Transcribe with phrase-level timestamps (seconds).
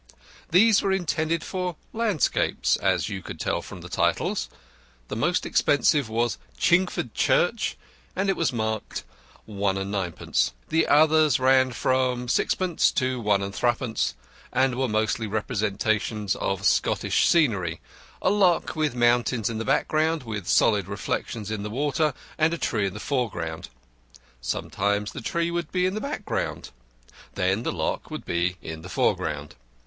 [0.49, 4.49] These were intended for landscapes, as you could tell from the titles.
[5.09, 7.77] The most expensive was "Chingford Church,"
[8.15, 9.03] and it was marked
[9.47, 9.53] IS.
[9.53, 10.53] 9d.
[10.69, 12.95] The others ran from 6d.
[12.95, 13.59] to IS.
[13.59, 14.13] 3d.,
[14.51, 17.79] and were mostly representations of Scottish scenery
[18.23, 22.57] a loch with mountains in the background, with solid reflections in the water and a
[22.57, 23.69] tree in the foreground.
[24.41, 26.71] Sometimes the tree would be in the background.
[27.35, 29.53] Then the loch would be in the foreground.